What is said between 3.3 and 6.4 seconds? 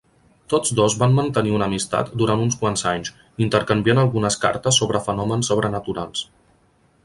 intercanviant algunes cartes sobre fenòmens sobrenaturals.